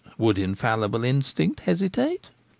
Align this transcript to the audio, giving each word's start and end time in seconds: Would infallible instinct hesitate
Would 0.17 0.39
infallible 0.39 1.03
instinct 1.03 1.59
hesitate 1.59 2.29